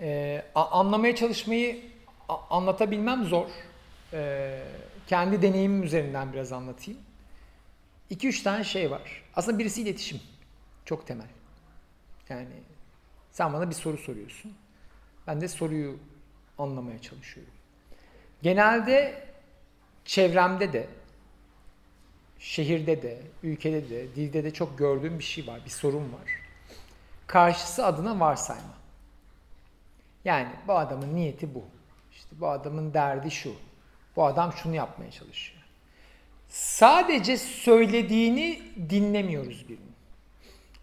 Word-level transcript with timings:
e, 0.00 0.42
anlamaya 0.54 1.16
çalışmayı 1.16 1.84
anlatabilmem 2.50 3.24
zor. 3.24 3.48
E, 4.12 4.62
kendi 5.06 5.42
deneyimim 5.42 5.82
üzerinden 5.82 6.32
biraz 6.32 6.52
anlatayım. 6.52 7.00
2-3 8.10 8.42
tane 8.42 8.64
şey 8.64 8.90
var. 8.90 9.24
Aslında 9.36 9.58
birisi 9.58 9.82
iletişim. 9.82 10.20
Çok 10.84 11.06
temel. 11.06 11.26
Yani 12.28 12.48
sen 13.30 13.52
bana 13.52 13.70
bir 13.70 13.74
soru 13.74 13.98
soruyorsun. 13.98 14.52
Ben 15.26 15.40
de 15.40 15.48
soruyu 15.48 15.98
anlamaya 16.58 17.02
çalışıyorum. 17.02 17.52
Genelde 18.42 19.24
çevremde 20.04 20.72
de, 20.72 20.88
şehirde 22.38 23.02
de, 23.02 23.22
ülkede 23.42 23.90
de, 23.90 24.14
dilde 24.14 24.44
de 24.44 24.52
çok 24.52 24.78
gördüğüm 24.78 25.18
bir 25.18 25.24
şey 25.24 25.46
var, 25.46 25.60
bir 25.64 25.70
sorun 25.70 26.12
var. 26.12 26.40
Karşısı 27.26 27.86
adına 27.86 28.20
varsayma. 28.20 28.77
Yani 30.28 30.48
bu 30.68 30.72
adamın 30.72 31.14
niyeti 31.14 31.54
bu. 31.54 31.64
İşte 32.12 32.40
bu 32.40 32.48
adamın 32.48 32.94
derdi 32.94 33.30
şu. 33.30 33.54
Bu 34.16 34.24
adam 34.24 34.52
şunu 34.52 34.74
yapmaya 34.74 35.10
çalışıyor. 35.10 35.62
Sadece 36.48 37.36
söylediğini 37.36 38.62
dinlemiyoruz 38.90 39.68
birini. 39.68 39.92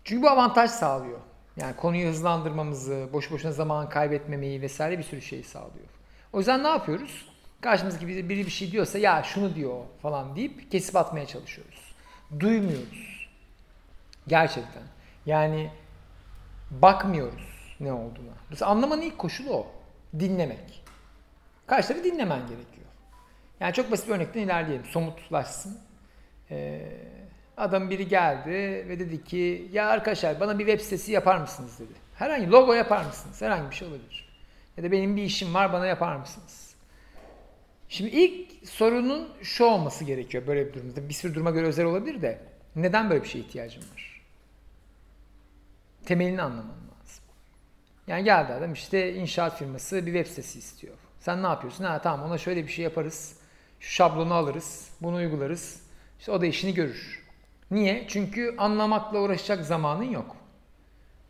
Çünkü 0.03 0.23
bu 0.23 0.29
avantaj 0.29 0.71
sağlıyor. 0.71 1.19
Yani 1.57 1.75
konuyu 1.75 2.07
hızlandırmamızı, 2.07 3.09
boş 3.13 3.31
boşuna 3.31 3.51
zaman 3.51 3.89
kaybetmemeyi 3.89 4.61
vesaire 4.61 4.97
bir 4.97 5.03
sürü 5.03 5.21
şey 5.21 5.43
sağlıyor. 5.43 5.87
O 6.33 6.37
yüzden 6.37 6.63
ne 6.63 6.67
yapıyoruz? 6.67 7.25
Karşımızdaki 7.61 8.07
biri, 8.07 8.29
bir 8.29 8.49
şey 8.49 8.71
diyorsa 8.71 8.97
ya 8.97 9.23
şunu 9.23 9.55
diyor 9.55 9.83
falan 10.01 10.35
deyip 10.35 10.71
kesip 10.71 10.95
atmaya 10.95 11.25
çalışıyoruz. 11.25 11.95
Duymuyoruz. 12.39 13.29
Gerçekten. 14.27 14.83
Yani 15.25 15.71
bakmıyoruz 16.71 17.54
ne 17.79 17.93
olduğuna. 17.93 18.33
Mesela 18.49 18.71
anlamanın 18.71 19.01
ilk 19.01 19.17
koşulu 19.17 19.53
o. 19.53 19.67
Dinlemek. 20.19 20.83
Karşı 21.67 21.87
tarafı 21.87 22.03
dinlemen 22.03 22.39
gerekiyor. 22.39 22.85
Yani 23.59 23.73
çok 23.73 23.91
basit 23.91 24.07
bir 24.07 24.13
örnekten 24.13 24.41
ilerleyelim. 24.41 24.85
Somutlaşsın. 24.85 25.77
Ee, 26.51 26.81
adam 27.57 27.89
biri 27.89 28.07
geldi 28.07 28.49
ve 28.89 28.99
dedi 28.99 29.23
ki 29.23 29.69
ya 29.71 29.87
arkadaşlar 29.89 30.39
bana 30.39 30.59
bir 30.59 30.65
web 30.65 30.83
sitesi 30.83 31.11
yapar 31.11 31.37
mısınız 31.37 31.79
dedi. 31.79 31.93
Herhangi 32.15 32.51
logo 32.51 32.73
yapar 32.73 33.05
mısınız? 33.05 33.41
Herhangi 33.41 33.69
bir 33.71 33.75
şey 33.75 33.87
olabilir. 33.87 34.29
Ya 34.77 34.83
da 34.83 34.91
benim 34.91 35.15
bir 35.15 35.23
işim 35.23 35.53
var 35.53 35.73
bana 35.73 35.85
yapar 35.85 36.15
mısınız? 36.15 36.75
Şimdi 37.89 38.11
ilk 38.11 38.67
sorunun 38.69 39.29
şu 39.41 39.65
olması 39.65 40.03
gerekiyor 40.03 40.47
böyle 40.47 40.67
bir 40.67 40.73
durumda. 40.73 41.09
Bir 41.09 41.13
sürü 41.13 41.35
duruma 41.35 41.51
göre 41.51 41.65
özel 41.65 41.85
olabilir 41.85 42.21
de 42.21 42.41
neden 42.75 43.09
böyle 43.09 43.23
bir 43.23 43.27
şeye 43.27 43.39
ihtiyacım 43.39 43.83
var? 43.93 44.21
Temelini 46.05 46.41
anlaman. 46.41 46.84
Yani 48.07 48.23
geldi 48.23 48.53
adam 48.53 48.73
işte 48.73 49.13
inşaat 49.13 49.57
firması 49.57 50.05
bir 50.05 50.13
web 50.13 50.27
sitesi 50.27 50.59
istiyor. 50.59 50.93
Sen 51.19 51.43
ne 51.43 51.47
yapıyorsun? 51.47 51.83
Ha 51.83 52.01
tamam 52.01 52.29
ona 52.29 52.37
şöyle 52.37 52.63
bir 52.63 52.71
şey 52.71 52.83
yaparız. 52.83 53.39
Şu 53.79 53.91
şablonu 53.91 54.33
alırız. 54.33 54.89
Bunu 55.01 55.15
uygularız. 55.15 55.81
İşte 56.19 56.31
o 56.31 56.41
da 56.41 56.45
işini 56.45 56.73
görür. 56.73 57.23
Niye? 57.71 58.05
Çünkü 58.07 58.55
anlamakla 58.57 59.19
uğraşacak 59.19 59.65
zamanın 59.65 60.03
yok. 60.03 60.35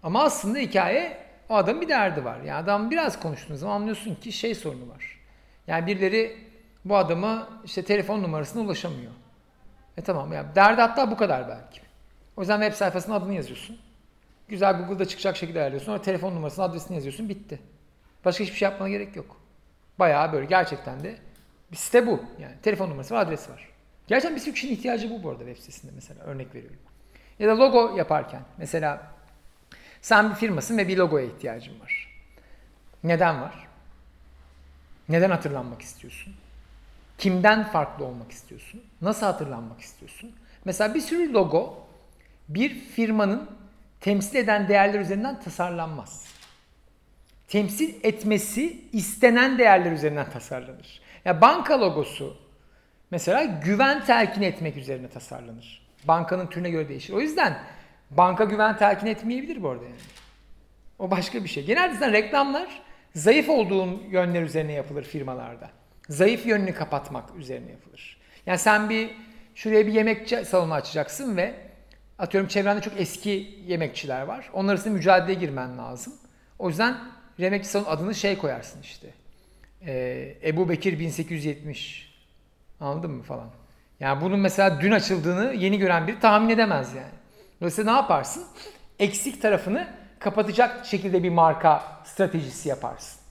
Ama 0.03 0.23
aslında 0.23 0.59
hikaye 0.59 1.18
o 1.50 1.56
adamın 1.56 1.81
bir 1.81 1.90
derdi 1.90 2.26
var. 2.26 2.42
Yani 2.42 2.64
adam 2.64 2.92
biraz 2.92 3.20
konuştuğunuz 3.20 3.59
zaman 3.59 3.76
anlıyorsun 3.76 4.16
ki 4.16 4.31
şey 4.31 4.56
sorunu 4.56 4.90
var. 4.90 5.20
Yani 5.68 5.88
birileri 5.88 6.38
bu 6.86 6.98
adama 6.98 7.50
işte 7.66 7.84
telefon 7.84 8.23
numarasına 8.23 8.62
ulaşamıyor. 8.62 9.12
E 9.98 10.02
tamam 10.02 10.34
ya 10.34 10.56
derdi 10.56 10.81
hatta 10.81 11.12
bu 11.12 11.18
kadar 11.18 11.48
belki. 11.50 11.81
O 12.38 12.42
yüzden 12.42 12.62
web 12.62 12.78
sayfasına 12.78 13.16
adını 13.16 13.34
yazıyorsun. 13.34 13.80
Güzel 14.47 14.77
Google'da 14.77 15.05
çıkacak 15.07 15.38
şekilde 15.38 15.59
ayarlıyorsun. 15.59 15.85
Sonra 15.85 16.01
telefon 16.01 16.35
numarasını, 16.35 16.65
adresini 16.65 16.95
yazıyorsun. 16.95 17.29
Bitti. 17.29 17.59
Başka 18.25 18.43
hiçbir 18.43 18.57
şey 18.57 18.65
yapmana 18.69 18.89
gerek 18.89 19.15
yok. 19.15 19.41
Bayağı 19.99 20.33
böyle 20.33 20.45
gerçekten 20.45 21.03
de 21.03 21.15
bir 21.71 21.77
site 21.77 22.07
bu. 22.07 22.23
Yani 22.39 22.55
telefon 22.61 22.89
numarası 22.89 23.13
var, 23.13 23.21
adresi 23.21 23.51
var. 23.51 23.69
Gerçekten 24.07 24.35
bir 24.35 24.41
sürü 24.41 24.53
kişinin 24.53 24.71
ihtiyacı 24.71 25.09
bu 25.09 25.23
bu 25.23 25.29
arada 25.29 25.44
web 25.45 25.57
sitesinde 25.57 25.91
mesela. 25.95 26.23
Örnek 26.23 26.55
veriyorum. 26.55 26.79
Ya 27.39 27.47
da 27.47 27.57
logo 27.59 27.97
yaparken. 27.97 28.41
Mesela 28.57 29.07
sen 30.01 30.29
bir 30.29 30.35
firmasın 30.35 30.78
ve 30.78 30.88
bir 30.88 30.97
logoya 30.97 31.25
ihtiyacın 31.25 31.79
var. 31.79 32.22
Neden 33.03 33.41
var? 33.41 33.67
Neden 35.09 35.29
hatırlanmak 35.29 35.81
istiyorsun? 35.81 36.34
Kimden 37.17 37.63
farklı 37.63 38.05
olmak 38.05 38.31
istiyorsun? 38.31 38.84
Nasıl 39.01 39.25
hatırlanmak 39.25 39.81
istiyorsun? 39.81 40.31
Mesela 40.66 40.94
bir 40.94 41.01
sürü 41.01 41.34
logo 41.34 41.88
bir 42.50 42.79
firmanın 42.79 43.50
temsil 44.05 44.35
eden 44.35 44.67
değerler 44.67 44.99
üzerinden 44.99 45.39
tasarlanmaz. 45.39 46.25
Temsil 47.47 47.93
etmesi 48.03 48.81
istenen 48.91 49.57
değerler 49.57 49.91
üzerinden 49.91 50.29
tasarlanır. 50.29 51.01
Ya 51.25 51.41
banka 51.41 51.81
logosu 51.81 52.38
mesela 53.11 53.43
güven 53.43 54.05
telkin 54.05 54.41
etmek 54.41 54.77
üzerine 54.77 55.07
tasarlanır. 55.07 55.88
Bankanın 56.03 56.47
türüne 56.47 56.69
göre 56.69 56.89
değişir. 56.89 57.13
O 57.13 57.21
yüzden 57.21 57.57
banka 58.11 58.43
güven 58.43 58.77
telkin 58.77 59.07
etmeyebilir 59.07 59.63
bu 59.63 59.69
arada 59.69 59.83
yani. 59.83 59.95
O 60.99 61.11
başka 61.11 61.43
bir 61.43 61.49
şey. 61.49 61.66
Genelde 61.66 61.93
zaten 61.93 62.13
reklamlar 62.13 62.81
zayıf 63.16 63.49
olduğun 63.49 64.03
yönler 64.09 64.41
üzerine 64.41 64.73
yapılır 64.73 65.03
firmalarda. 65.03 65.69
Zayıf 66.09 66.45
yönünü 66.45 66.73
kapatmak 66.73 67.35
üzerine 67.35 67.72
yapılır. 67.72 68.17
Yani 68.45 68.57
sen 68.57 68.89
bir 68.89 69.11
şuraya 69.55 69.87
bir 69.87 69.93
yemek 69.93 70.29
salonu 70.47 70.73
açacaksın 70.73 71.37
ve 71.37 71.65
atıyorum 72.20 72.48
çevrende 72.48 72.81
çok 72.81 72.94
eski 72.98 73.59
yemekçiler 73.68 74.22
var. 74.22 74.50
Onlar 74.53 74.74
arasında 74.74 74.94
mücadeleye 74.94 75.40
girmen 75.40 75.78
lazım. 75.78 76.14
O 76.59 76.70
yüzden 76.70 76.98
yemekçi 77.38 77.70
salonu 77.70 77.90
adını 77.90 78.16
şey 78.16 78.38
koyarsın 78.38 78.81
işte. 78.81 79.08
Ee, 79.86 80.38
Ebu 80.44 80.70
Bekir 80.70 81.00
1870. 81.00 82.16
Anladın 82.80 83.12
mı 83.12 83.24
falan. 83.24 83.50
Yani 84.00 84.22
bunun 84.22 84.40
mesela 84.40 84.81
dün 84.81 84.92
açıldığını 84.92 85.53
yeni 85.53 85.78
gören 85.78 86.08
biri 86.08 86.20
tahmin 86.20 86.50
edemez 86.50 86.94
yani. 86.94 87.14
Dolayısıyla 87.62 87.92
ne 87.92 87.98
yaparsın? 87.98 88.46
Eksik 89.00 89.42
tarafını 89.42 89.88
kapatacak 90.20 90.86
şekilde 90.86 91.24
bir 91.24 91.30
marka 91.30 92.02
stratejisi 92.06 92.70
yaparsın. 92.70 93.22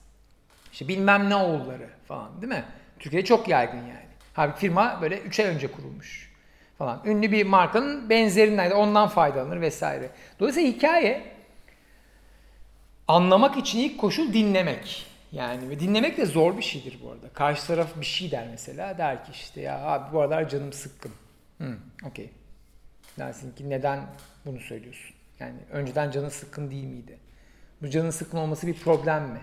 İşte 0.71 0.87
bilmem 0.87 1.29
ne 1.29 1.35
oğulları 1.35 1.89
falan 2.07 2.41
değil 2.41 2.53
mi? 2.53 2.63
Türkiye'de 2.99 3.25
çok 3.25 3.47
yaygın 3.47 3.77
yani. 3.77 4.05
Halbuki 4.33 4.59
firma 4.59 4.99
böyle 5.01 5.19
3 5.19 5.39
ay 5.39 5.45
önce 5.45 5.71
kurulmuş 5.71 6.24
falan. 6.77 7.01
Ünlü 7.05 7.31
bir 7.31 7.45
markanın 7.45 8.09
benzerinden 8.09 8.71
ondan 8.71 9.07
faydalanır 9.07 9.61
vesaire. 9.61 10.09
Dolayısıyla 10.39 10.71
hikaye 10.71 11.23
anlamak 13.07 13.57
için 13.57 13.79
ilk 13.79 13.99
koşul 13.99 14.33
dinlemek. 14.33 15.05
Yani 15.31 15.69
ve 15.69 15.79
dinlemek 15.79 16.17
de 16.17 16.25
zor 16.25 16.57
bir 16.57 16.63
şeydir 16.63 16.99
bu 17.03 17.11
arada. 17.11 17.29
Karşı 17.29 17.67
taraf 17.67 17.99
bir 17.99 18.05
şey 18.05 18.31
der 18.31 18.47
mesela. 18.51 18.97
Der 18.97 19.25
ki 19.25 19.31
işte 19.31 19.61
ya 19.61 19.79
abi 19.79 20.13
bu 20.13 20.21
aralar 20.21 20.49
canım 20.49 20.73
sıkkın. 20.73 21.11
Hmm, 21.57 21.75
okey. 22.05 22.29
Dersin 23.19 23.51
ki 23.51 23.69
neden 23.69 23.99
bunu 24.45 24.59
söylüyorsun? 24.59 25.15
Yani 25.39 25.55
önceden 25.71 26.11
canın 26.11 26.29
sıkkın 26.29 26.71
değil 26.71 26.83
miydi? 26.83 27.19
Bu 27.81 27.89
canın 27.89 28.09
sıkkın 28.09 28.37
olması 28.37 28.67
bir 28.67 28.73
problem 28.73 29.23
mi? 29.23 29.41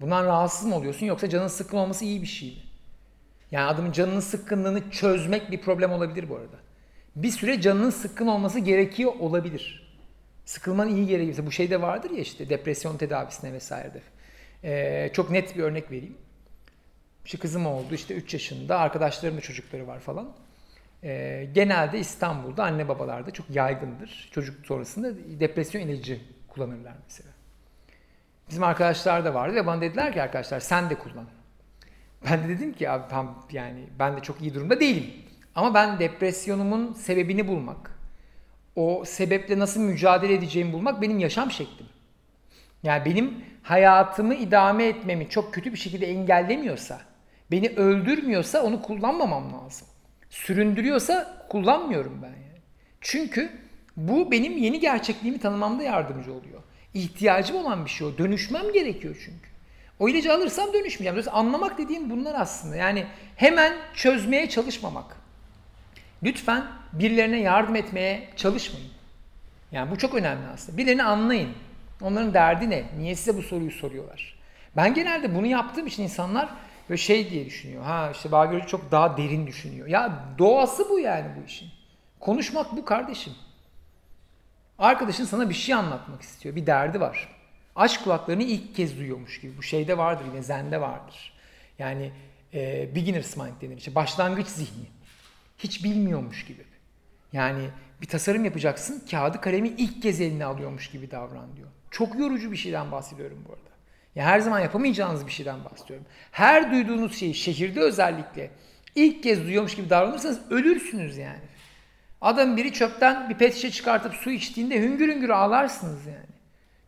Bundan 0.00 0.24
rahatsız 0.24 0.66
mı 0.66 0.76
oluyorsun 0.76 1.06
yoksa 1.06 1.28
canın 1.28 1.48
sıkkın 1.48 1.76
olması 1.76 2.04
iyi 2.04 2.22
bir 2.22 2.26
şey 2.26 2.48
mi? 2.48 2.62
Yani 3.54 3.66
adamın 3.66 3.92
canının 3.92 4.20
sıkkınlığını 4.20 4.90
çözmek 4.90 5.50
bir 5.50 5.60
problem 5.60 5.92
olabilir 5.92 6.28
bu 6.28 6.36
arada. 6.36 6.56
Bir 7.16 7.30
süre 7.30 7.60
canının 7.60 7.90
sıkkın 7.90 8.26
olması 8.26 8.58
gerekiyor 8.58 9.12
olabilir. 9.20 9.94
Sıkılman 10.44 10.88
iyi 10.88 11.06
gerekirse 11.06 11.46
bu 11.46 11.52
şey 11.52 11.70
de 11.70 11.82
vardır 11.82 12.10
ya 12.10 12.18
işte 12.18 12.48
depresyon 12.48 12.96
tedavisine 12.96 13.52
vesairede. 13.52 14.00
Ee, 14.64 15.10
çok 15.12 15.30
net 15.30 15.56
bir 15.56 15.62
örnek 15.62 15.90
vereyim. 15.90 16.16
İşte 17.24 17.38
kızım 17.38 17.66
oldu 17.66 17.94
işte 17.94 18.14
3 18.14 18.34
yaşında 18.34 18.78
arkadaşlarımın 18.78 19.40
çocukları 19.40 19.86
var 19.86 20.00
falan. 20.00 20.32
Ee, 21.02 21.48
genelde 21.54 21.98
İstanbul'da 21.98 22.64
anne 22.64 22.88
babalarda 22.88 23.30
çok 23.30 23.50
yaygındır. 23.50 24.28
Çocuk 24.32 24.66
sonrasında 24.66 25.12
depresyon 25.40 25.82
ilacı 25.82 26.20
kullanırlar 26.48 26.94
mesela. 27.04 27.30
Bizim 28.50 28.62
arkadaşlar 28.62 29.24
da 29.24 29.34
vardı 29.34 29.54
ve 29.54 29.66
bana 29.66 29.80
dediler 29.80 30.12
ki 30.12 30.22
arkadaşlar 30.22 30.60
sen 30.60 30.90
de 30.90 30.94
kullan. 30.94 31.26
Ben 32.24 32.44
de 32.44 32.48
dedim 32.48 32.72
ki 32.72 32.90
abi 32.90 33.08
tam 33.08 33.46
yani 33.52 33.84
ben 33.98 34.16
de 34.16 34.20
çok 34.20 34.42
iyi 34.42 34.54
durumda 34.54 34.80
değilim. 34.80 35.10
Ama 35.54 35.74
ben 35.74 35.98
depresyonumun 35.98 36.92
sebebini 36.92 37.48
bulmak, 37.48 37.98
o 38.76 39.04
sebeple 39.06 39.58
nasıl 39.58 39.80
mücadele 39.80 40.34
edeceğimi 40.34 40.72
bulmak 40.72 41.02
benim 41.02 41.18
yaşam 41.18 41.50
şeklim. 41.50 41.86
Yani 42.82 43.04
benim 43.04 43.44
hayatımı 43.62 44.34
idame 44.34 44.84
etmemi 44.84 45.28
çok 45.28 45.54
kötü 45.54 45.72
bir 45.72 45.78
şekilde 45.78 46.06
engellemiyorsa, 46.06 47.00
beni 47.50 47.68
öldürmüyorsa 47.68 48.62
onu 48.62 48.82
kullanmamam 48.82 49.52
lazım 49.52 49.88
süründürüyorsa 50.34 51.46
kullanmıyorum 51.48 52.20
ben 52.22 52.28
yani. 52.28 52.60
Çünkü 53.00 53.52
bu 53.96 54.30
benim 54.30 54.58
yeni 54.58 54.80
gerçekliğimi 54.80 55.40
tanımamda 55.40 55.82
yardımcı 55.82 56.32
oluyor. 56.32 56.62
İhtiyacım 56.94 57.56
olan 57.56 57.84
bir 57.84 57.90
şey 57.90 58.06
o. 58.06 58.18
Dönüşmem 58.18 58.72
gerekiyor 58.72 59.16
çünkü. 59.24 59.53
O 59.98 60.08
ilacı 60.08 60.32
alırsam 60.32 60.66
dönüşmeyeceğim. 60.72 61.14
Dolayısıyla 61.14 61.38
anlamak 61.38 61.78
dediğim 61.78 62.10
bunlar 62.10 62.34
aslında. 62.34 62.76
Yani 62.76 63.06
hemen 63.36 63.72
çözmeye 63.94 64.48
çalışmamak. 64.48 65.16
Lütfen 66.22 66.64
birilerine 66.92 67.40
yardım 67.40 67.76
etmeye 67.76 68.28
çalışmayın. 68.36 68.90
Yani 69.72 69.90
bu 69.90 69.98
çok 69.98 70.14
önemli 70.14 70.46
aslında. 70.54 70.78
Birilerini 70.78 71.04
anlayın. 71.04 71.50
Onların 72.02 72.34
derdi 72.34 72.70
ne? 72.70 72.84
Niye 72.98 73.14
size 73.14 73.36
bu 73.36 73.42
soruyu 73.42 73.70
soruyorlar? 73.70 74.38
Ben 74.76 74.94
genelde 74.94 75.34
bunu 75.34 75.46
yaptığım 75.46 75.86
için 75.86 76.02
insanlar 76.02 76.48
böyle 76.88 76.98
şey 76.98 77.30
diye 77.30 77.46
düşünüyor. 77.46 77.84
Ha 77.84 78.10
işte 78.14 78.32
Bağgörcü 78.32 78.66
çok 78.66 78.90
daha 78.90 79.16
derin 79.16 79.46
düşünüyor. 79.46 79.86
Ya 79.86 80.24
doğası 80.38 80.90
bu 80.90 80.98
yani 80.98 81.26
bu 81.40 81.46
işin. 81.46 81.68
Konuşmak 82.20 82.76
bu 82.76 82.84
kardeşim. 82.84 83.32
Arkadaşın 84.78 85.24
sana 85.24 85.48
bir 85.48 85.54
şey 85.54 85.74
anlatmak 85.74 86.22
istiyor. 86.22 86.56
Bir 86.56 86.66
derdi 86.66 87.00
var. 87.00 87.28
Aşk 87.76 88.04
kulaklarını 88.04 88.42
ilk 88.42 88.74
kez 88.74 88.98
duyuyormuş 88.98 89.40
gibi. 89.40 89.56
Bu 89.56 89.62
şeyde 89.62 89.98
vardır 89.98 90.24
yine 90.32 90.42
zende 90.42 90.80
vardır. 90.80 91.32
Yani 91.78 92.12
e, 92.54 92.94
beginner's 92.94 93.36
mind 93.36 93.60
denir. 93.62 93.76
İşte 93.76 93.94
başlangıç 93.94 94.46
zihni. 94.46 94.86
Hiç 95.58 95.84
bilmiyormuş 95.84 96.44
gibi. 96.44 96.64
Yani 97.32 97.68
bir 98.02 98.06
tasarım 98.06 98.44
yapacaksın, 98.44 99.06
kağıdı 99.10 99.40
kalemi 99.40 99.68
ilk 99.68 100.02
kez 100.02 100.20
eline 100.20 100.44
alıyormuş 100.44 100.90
gibi 100.90 101.10
davran 101.10 101.56
diyor. 101.56 101.68
Çok 101.90 102.18
yorucu 102.18 102.52
bir 102.52 102.56
şeyden 102.56 102.92
bahsediyorum 102.92 103.44
bu 103.48 103.52
arada. 103.52 103.74
Ya 104.14 104.24
her 104.24 104.40
zaman 104.40 104.60
yapamayacağınız 104.60 105.26
bir 105.26 105.32
şeyden 105.32 105.64
bahsediyorum. 105.64 106.06
Her 106.30 106.72
duyduğunuz 106.72 107.18
şeyi 107.18 107.34
şehirde 107.34 107.80
özellikle 107.80 108.50
ilk 108.94 109.22
kez 109.22 109.42
duyuyormuş 109.42 109.76
gibi 109.76 109.90
davranırsanız 109.90 110.40
ölürsünüz 110.50 111.16
yani. 111.16 111.40
Adam 112.20 112.56
biri 112.56 112.72
çöpten 112.72 113.30
bir 113.30 113.34
pet 113.34 113.54
şişe 113.54 113.70
çıkartıp 113.70 114.14
su 114.14 114.30
içtiğinde 114.30 114.80
hüngür 114.80 115.08
hüngür 115.08 115.28
ağlarsınız 115.28 116.06
yani. 116.06 116.33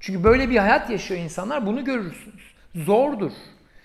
Çünkü 0.00 0.25
böyle 0.25 0.50
bir 0.50 0.56
hayat 0.56 0.90
yaşıyor 0.90 1.20
insanlar 1.20 1.66
bunu 1.66 1.84
görürsünüz. 1.84 2.54
Zordur. 2.75 3.32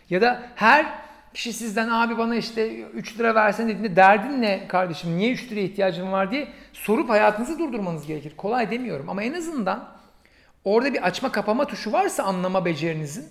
Ya 0.09 0.21
da 0.21 0.43
her 0.55 0.85
kişi 1.33 1.53
sizden 1.53 1.89
abi 1.89 2.17
bana 2.17 2.35
işte 2.35 2.81
3 2.81 3.19
lira 3.19 3.35
versen 3.35 3.69
dediğinde 3.69 3.95
derdin 3.95 4.41
ne 4.41 4.67
kardeşim 4.67 5.17
niye 5.17 5.31
3 5.31 5.51
liraya 5.51 5.61
ihtiyacın 5.61 6.11
var 6.11 6.31
diye 6.31 6.47
sorup 6.73 7.09
hayatınızı 7.09 7.59
durdurmanız 7.59 8.07
gerekir. 8.07 8.33
Kolay 8.37 8.71
demiyorum 8.71 9.09
ama 9.09 9.23
en 9.23 9.33
azından 9.33 9.89
orada 10.63 10.93
bir 10.93 11.05
açma 11.07 11.31
kapama 11.31 11.67
tuşu 11.67 11.91
varsa 11.91 12.23
anlama 12.23 12.65
becerinizin 12.65 13.29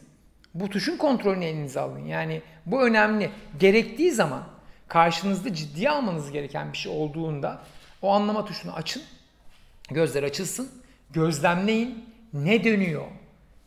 bu 0.54 0.68
tuşun 0.68 0.96
kontrolünü 0.96 1.44
elinize 1.44 1.80
alın. 1.80 2.04
Yani 2.04 2.42
bu 2.66 2.82
önemli. 2.82 3.30
Gerektiği 3.58 4.10
zaman 4.10 4.42
karşınızda 4.88 5.54
ciddiye 5.54 5.90
almanız 5.90 6.32
gereken 6.32 6.72
bir 6.72 6.78
şey 6.78 6.92
olduğunda 6.92 7.58
o 8.02 8.10
anlama 8.10 8.44
tuşunu 8.44 8.72
açın. 8.72 9.02
Gözler 9.90 10.22
açılsın. 10.22 10.68
Gözlemleyin. 11.10 12.04
Ne 12.32 12.64
dönüyor? 12.64 13.06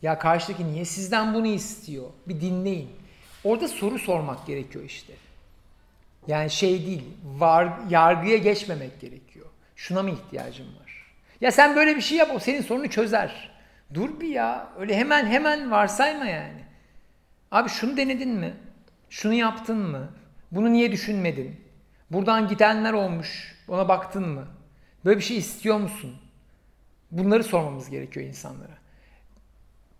Ya 0.02 0.18
karşıdaki 0.18 0.72
niye 0.72 0.84
sizden 0.84 1.34
bunu 1.34 1.46
istiyor? 1.46 2.10
Bir 2.28 2.40
dinleyin. 2.40 2.90
Orada 3.44 3.68
soru 3.68 3.98
sormak 3.98 4.46
gerekiyor 4.46 4.84
işte. 4.84 5.12
Yani 6.26 6.50
şey 6.50 6.86
değil, 6.86 7.04
var, 7.24 7.68
yargıya 7.88 8.36
geçmemek 8.36 9.00
gerekiyor. 9.00 9.46
Şuna 9.76 10.02
mı 10.02 10.10
ihtiyacım 10.10 10.66
var? 10.66 11.14
Ya 11.40 11.52
sen 11.52 11.76
böyle 11.76 11.96
bir 11.96 12.00
şey 12.00 12.18
yap, 12.18 12.30
o 12.34 12.38
senin 12.38 12.62
sorunu 12.62 12.90
çözer. 12.90 13.50
Dur 13.94 14.20
bir 14.20 14.28
ya, 14.28 14.68
öyle 14.78 14.96
hemen 14.96 15.26
hemen 15.26 15.70
varsayma 15.70 16.24
yani. 16.24 16.64
Abi 17.50 17.68
şunu 17.68 17.96
denedin 17.96 18.30
mi? 18.30 18.54
Şunu 19.10 19.34
yaptın 19.34 19.78
mı? 19.78 20.08
Bunu 20.50 20.72
niye 20.72 20.92
düşünmedin? 20.92 21.60
Buradan 22.10 22.48
gidenler 22.48 22.92
olmuş, 22.92 23.54
ona 23.68 23.88
baktın 23.88 24.28
mı? 24.28 24.46
Böyle 25.04 25.18
bir 25.18 25.24
şey 25.24 25.36
istiyor 25.36 25.78
musun? 25.78 26.16
Bunları 27.14 27.44
sormamız 27.44 27.90
gerekiyor 27.90 28.26
insanlara. 28.26 28.78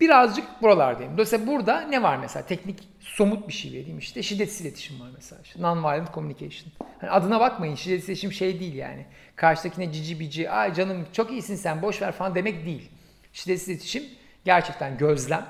Birazcık 0.01 0.63
buralardayım. 0.63 1.13
Dolayısıyla 1.13 1.47
burada 1.47 1.81
ne 1.81 2.03
var 2.03 2.17
mesela? 2.17 2.47
Teknik, 2.47 2.89
somut 3.01 3.49
bir 3.49 3.53
şey 3.53 3.73
vereyim 3.73 3.99
işte. 3.99 4.23
Şiddetsiz 4.23 4.61
iletişim 4.61 5.01
var 5.01 5.09
mesela. 5.15 5.43
İşte 5.43 5.61
non-violent 5.61 6.15
communication. 6.15 6.73
Hani 7.01 7.11
adına 7.11 7.41
bakmayın. 7.41 7.75
Şiddetsiz 7.75 8.09
iletişim 8.09 8.33
şey 8.33 8.61
değil 8.61 8.75
yani. 8.75 9.07
Karşıdakine 9.37 9.93
cici 9.93 10.21
bici, 10.21 10.51
ay 10.51 10.75
canım 10.75 11.07
çok 11.13 11.31
iyisin 11.31 11.57
sen 11.57 11.83
boş 11.83 12.03
ver 12.03 12.13
falan 12.13 12.35
demek 12.35 12.67
değil. 12.67 12.91
Şiddetsiz 13.33 13.69
iletişim 13.69 14.05
gerçekten 14.45 14.99
gözlem, 14.99 15.47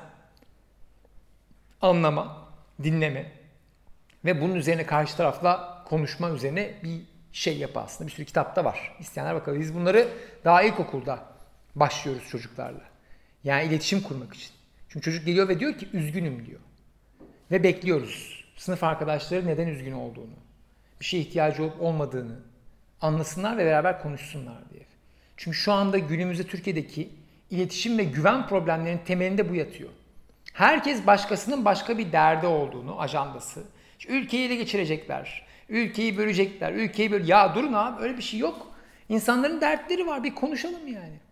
anlama, 1.80 2.48
dinleme 2.82 3.32
ve 4.24 4.40
bunun 4.40 4.54
üzerine 4.54 4.86
karşı 4.86 5.16
tarafla 5.16 5.84
konuşma 5.88 6.30
üzerine 6.30 6.74
bir 6.82 7.00
şey 7.32 7.58
yapı 7.58 7.80
aslında. 7.80 8.08
Bir 8.08 8.12
sürü 8.12 8.26
kitapta 8.26 8.64
var. 8.64 8.96
İsteyenler 9.00 9.34
bakalım. 9.34 9.60
Biz 9.60 9.74
bunları 9.74 10.08
daha 10.44 10.62
ilkokulda 10.62 11.33
başlıyoruz 11.76 12.28
çocuklarla. 12.28 12.82
Yani 13.44 13.68
iletişim 13.68 14.00
kurmak 14.00 14.34
için. 14.34 14.50
Çünkü 14.88 15.04
çocuk 15.04 15.26
geliyor 15.26 15.48
ve 15.48 15.60
diyor 15.60 15.78
ki 15.78 15.88
üzgünüm 15.92 16.46
diyor. 16.46 16.60
Ve 17.50 17.62
bekliyoruz. 17.62 18.44
Sınıf 18.56 18.84
arkadaşları 18.84 19.46
neden 19.46 19.66
üzgün 19.66 19.92
olduğunu, 19.92 20.34
bir 21.00 21.04
şeye 21.04 21.22
ihtiyacı 21.22 21.62
olup 21.62 21.80
olmadığını 21.80 22.36
anlasınlar 23.00 23.58
ve 23.58 23.64
beraber 23.64 24.02
konuşsunlar 24.02 24.70
diye. 24.72 24.82
Çünkü 25.36 25.56
şu 25.56 25.72
anda 25.72 25.98
günümüzde 25.98 26.42
Türkiye'deki 26.46 27.08
iletişim 27.50 27.98
ve 27.98 28.04
güven 28.04 28.48
problemlerinin 28.48 29.04
temelinde 29.04 29.50
bu 29.50 29.54
yatıyor. 29.54 29.90
Herkes 30.52 31.06
başkasının 31.06 31.64
başka 31.64 31.98
bir 31.98 32.12
derdi 32.12 32.46
olduğunu, 32.46 33.00
ajandası. 33.00 33.64
İşte 33.98 34.12
ülkeyi 34.12 34.46
ele 34.46 34.56
geçirecekler, 34.56 35.46
ülkeyi 35.68 36.18
bölecekler, 36.18 36.72
ülkeyi 36.72 37.12
böyle... 37.12 37.26
Ya 37.26 37.54
durun 37.54 37.72
abi 37.72 38.02
öyle 38.02 38.16
bir 38.16 38.22
şey 38.22 38.40
yok. 38.40 38.66
İnsanların 39.08 39.60
dertleri 39.60 40.06
var 40.06 40.24
bir 40.24 40.34
konuşalım 40.34 40.88
yani. 40.88 41.23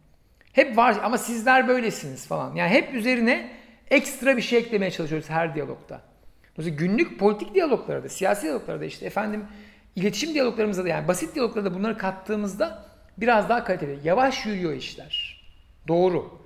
Hep 0.52 0.76
var 0.76 0.96
ama 1.02 1.18
sizler 1.18 1.68
böylesiniz 1.68 2.26
falan. 2.26 2.54
Yani 2.54 2.70
hep 2.70 2.94
üzerine 2.94 3.50
ekstra 3.90 4.36
bir 4.36 4.42
şey 4.42 4.58
eklemeye 4.58 4.90
çalışıyoruz 4.90 5.30
her 5.30 5.54
diyalogda. 5.54 6.00
Dolayısıyla 6.56 6.86
günlük 6.86 7.18
politik 7.18 7.54
diyaloglarda, 7.54 8.08
siyasi 8.08 8.42
diyaloglarda 8.42 8.84
işte 8.84 9.06
efendim 9.06 9.44
iletişim 9.96 10.34
diyaloglarımızda 10.34 10.84
da 10.84 10.88
yani 10.88 11.08
basit 11.08 11.34
diyaloglarda 11.34 11.74
bunları 11.74 11.98
kattığımızda 11.98 12.84
biraz 13.18 13.48
daha 13.48 13.64
kaliteli. 13.64 13.98
Yavaş 14.04 14.46
yürüyor 14.46 14.72
işler. 14.72 15.42
Doğru. 15.88 16.42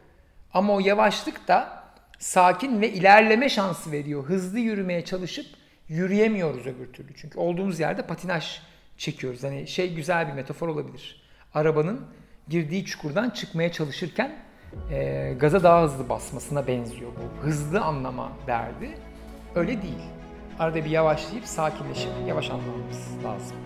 Ama 0.55 0.75
o 0.75 0.81
yavaşlık 0.81 1.49
da 1.49 1.82
sakin 2.19 2.81
ve 2.81 2.93
ilerleme 2.93 3.49
şansı 3.49 3.93
veriyor. 3.93 4.25
Hızlı 4.25 4.59
yürümeye 4.59 5.05
çalışıp 5.05 5.47
yürüyemiyoruz 5.88 6.67
öbür 6.67 6.93
türlü. 6.93 7.14
Çünkü 7.17 7.38
olduğumuz 7.38 7.81
yerde 7.81 8.02
patinaj 8.02 8.61
çekiyoruz. 8.97 9.43
Hani 9.43 9.67
şey 9.67 9.94
güzel 9.94 10.29
bir 10.29 10.32
metafor 10.32 10.69
olabilir. 10.69 11.23
Arabanın 11.55 12.06
girdiği 12.49 12.85
çukurdan 12.85 13.31
çıkmaya 13.31 13.73
çalışırken 13.73 14.37
e, 14.91 15.33
gaza 15.41 15.63
daha 15.63 15.83
hızlı 15.83 16.09
basmasına 16.09 16.67
benziyor 16.67 17.11
bu. 17.11 17.47
Hızlı 17.47 17.81
anlama 17.81 18.33
derdi. 18.47 18.99
Öyle 19.55 19.83
değil. 19.83 20.03
Arada 20.59 20.85
bir 20.85 20.91
yavaşlayıp 20.91 21.45
sakinleşip 21.47 22.11
yavaş 22.27 22.51
anlamamız 22.51 23.25
lazım. 23.25 23.57